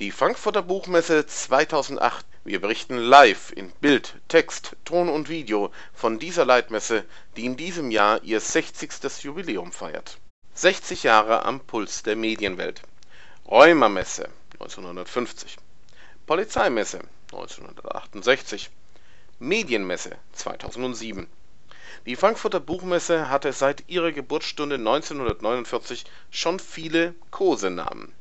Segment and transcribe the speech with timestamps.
[0.00, 2.24] Die Frankfurter Buchmesse 2008.
[2.44, 7.04] Wir berichten live in Bild, Text, Ton und Video von dieser Leitmesse,
[7.36, 9.24] die in diesem Jahr ihr 60.
[9.24, 10.16] Jubiläum feiert.
[10.54, 12.80] 60 Jahre am Puls der Medienwelt.
[13.46, 15.58] Rheumamesse 1950.
[16.24, 17.00] Polizeimesse
[17.32, 18.70] 1968.
[19.38, 21.26] Medienmesse 2007.
[22.06, 28.14] Die Frankfurter Buchmesse hatte seit ihrer Geburtsstunde 1949 schon viele Kosenamen.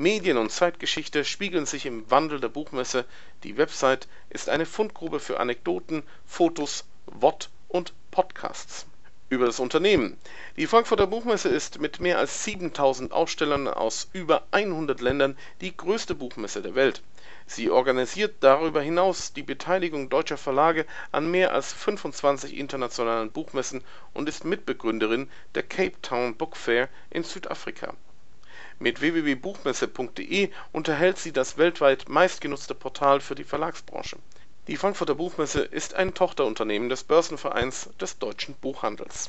[0.00, 3.04] Medien und Zeitgeschichte spiegeln sich im Wandel der Buchmesse,
[3.44, 8.86] die Website ist eine Fundgrube für Anekdoten, Fotos, Wort und Podcasts.
[9.28, 10.16] Über das Unternehmen:
[10.56, 16.14] Die Frankfurter Buchmesse ist mit mehr als 7000 Ausstellern aus über 100 Ländern die größte
[16.14, 17.02] Buchmesse der Welt
[17.46, 23.84] Sie organisiert darüber hinaus die Beteiligung deutscher Verlage an mehr als 25 internationalen Buchmessen
[24.14, 27.92] und ist Mitbegründerin der Cape Town Book Fair in Südafrika.
[28.82, 34.16] Mit www.buchmesse.de unterhält sie das weltweit meistgenutzte Portal für die Verlagsbranche.
[34.68, 39.28] Die Frankfurter Buchmesse ist ein Tochterunternehmen des Börsenvereins des deutschen Buchhandels